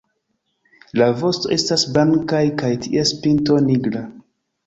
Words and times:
La 1.01 1.09
vosto 1.23 1.51
estas 1.57 1.83
blankaj 1.97 2.41
kaj 2.61 2.71
ties 2.87 3.13
pinto 3.27 3.59
nigra. 3.69 4.05